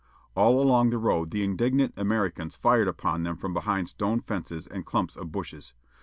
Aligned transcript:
All 0.33 0.59
along 0.59 0.89
the 0.89 0.97
road 0.97 1.29
the 1.29 1.43
indignant 1.43 1.93
Americans 1.95 2.55
fired 2.55 2.87
upon 2.87 3.21
them 3.21 3.37
from 3.37 3.53
behind 3.53 3.87
stone 3.89 4.19
fences 4.19 4.65
and 4.65 4.83
clumps 4.83 5.15
of 5.15 5.31
bushes. 5.31 5.75